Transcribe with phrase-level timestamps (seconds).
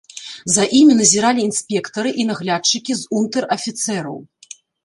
[0.53, 4.17] За імі назіралі інспектары і наглядчыкі з унтэр-афіцэраў.